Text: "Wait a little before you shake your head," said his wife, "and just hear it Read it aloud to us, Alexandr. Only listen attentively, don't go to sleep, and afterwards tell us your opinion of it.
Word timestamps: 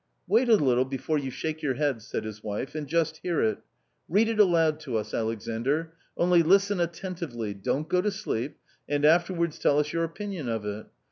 "Wait 0.35 0.49
a 0.49 0.55
little 0.55 0.83
before 0.83 1.19
you 1.19 1.29
shake 1.29 1.61
your 1.61 1.75
head," 1.75 2.01
said 2.01 2.23
his 2.23 2.43
wife, 2.43 2.73
"and 2.73 2.87
just 2.87 3.17
hear 3.17 3.39
it 3.39 3.59
Read 4.09 4.27
it 4.27 4.39
aloud 4.39 4.79
to 4.79 4.97
us, 4.97 5.13
Alexandr. 5.13 5.93
Only 6.17 6.41
listen 6.41 6.79
attentively, 6.79 7.53
don't 7.53 7.87
go 7.87 8.01
to 8.01 8.09
sleep, 8.09 8.57
and 8.89 9.05
afterwards 9.05 9.59
tell 9.59 9.77
us 9.77 9.93
your 9.93 10.03
opinion 10.03 10.49
of 10.49 10.65
it. 10.65 10.87